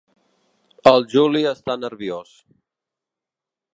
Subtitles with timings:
[0.93, 2.33] El Juli està nerviós.